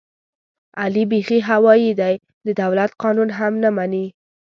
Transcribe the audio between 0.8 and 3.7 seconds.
علي بیخي هوایي دی، د دولت قانون هم نه